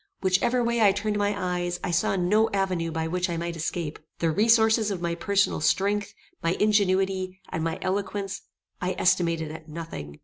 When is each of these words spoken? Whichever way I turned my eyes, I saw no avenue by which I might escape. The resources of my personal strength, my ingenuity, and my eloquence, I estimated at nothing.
Whichever 0.21 0.63
way 0.63 0.81
I 0.81 0.93
turned 0.93 1.17
my 1.19 1.35
eyes, 1.37 1.79
I 1.83 1.91
saw 1.91 2.15
no 2.15 2.49
avenue 2.53 2.89
by 2.89 3.07
which 3.07 3.29
I 3.29 3.37
might 3.37 3.55
escape. 3.55 3.99
The 4.17 4.31
resources 4.31 4.89
of 4.89 4.99
my 4.99 5.13
personal 5.13 5.61
strength, 5.61 6.15
my 6.41 6.53
ingenuity, 6.59 7.39
and 7.49 7.63
my 7.63 7.77
eloquence, 7.83 8.41
I 8.81 8.95
estimated 8.97 9.51
at 9.51 9.69
nothing. 9.69 10.19